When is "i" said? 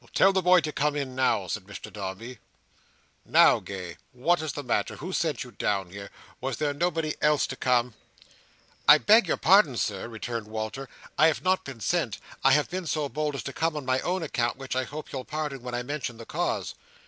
8.87-8.97, 11.19-11.27, 12.43-12.53, 14.75-14.85, 15.75-15.83